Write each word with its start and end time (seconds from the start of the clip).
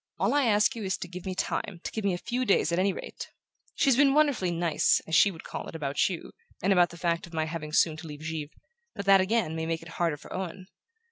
All 0.17 0.33
I 0.33 0.45
ask 0.45 0.75
you 0.75 0.83
is 0.83 0.97
to 0.97 1.07
give 1.07 1.27
me 1.27 1.35
time, 1.35 1.79
to 1.83 1.91
give 1.91 2.03
me 2.03 2.15
a 2.15 2.17
few 2.17 2.43
days 2.43 2.71
at 2.71 2.79
any 2.79 2.91
rate 2.91 3.29
She's 3.75 3.95
been 3.95 4.15
wonderfully 4.15 4.49
'nice,' 4.49 4.99
as 5.05 5.13
she 5.13 5.29
would 5.29 5.43
call 5.43 5.67
it, 5.67 5.75
about 5.75 6.09
you, 6.09 6.31
and 6.59 6.73
about 6.73 6.89
the 6.89 6.97
fact 6.97 7.27
of 7.27 7.35
my 7.35 7.45
having 7.45 7.71
soon 7.71 7.97
to 7.97 8.07
leave 8.07 8.21
Givre; 8.27 8.49
but 8.95 9.05
that, 9.05 9.21
again, 9.21 9.55
may 9.55 9.67
make 9.67 9.83
it 9.83 9.89
harder 9.99 10.17
for 10.17 10.33
Owen. 10.35 10.65